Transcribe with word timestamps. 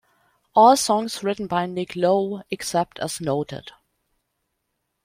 All 0.55 0.75
songs 0.77 1.23
written 1.23 1.45
by 1.45 1.67
Nick 1.67 1.95
Lowe 1.95 2.41
except 2.49 2.97
as 2.97 3.21
noted. 3.21 3.71